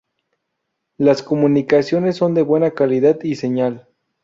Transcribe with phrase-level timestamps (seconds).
[0.97, 3.87] Las comunicaciones son de buena calidad y señal.